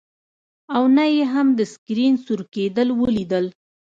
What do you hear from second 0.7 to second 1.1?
او نه